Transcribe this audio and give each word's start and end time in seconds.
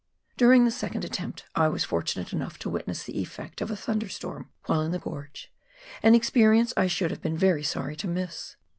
During 0.35 0.65
tlie 0.65 0.71
second 0.71 1.05
attempt, 1.05 1.43
I 1.53 1.67
was 1.67 1.83
fortunate 1.83 2.29
enougli 2.29 2.57
to 2.57 2.71
witness 2.71 3.03
the 3.03 3.19
effect 3.21 3.61
of 3.61 3.69
a 3.69 3.75
thunderstorm, 3.77 4.49
while 4.65 4.81
in 4.81 4.91
the 4.93 4.97
gorge, 4.97 5.53
an 6.01 6.15
experience 6.15 6.73
I 6.75 6.87
should 6.87 7.11
have 7.11 7.21
been 7.21 7.37
sorry 7.63 7.95
to 7.97 8.07
miss. 8.07 8.55